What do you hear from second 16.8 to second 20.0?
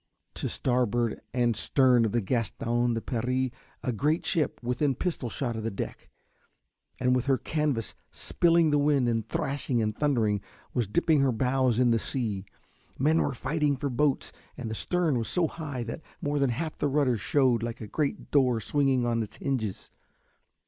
rudder shewed like a great door swinging on its hinges.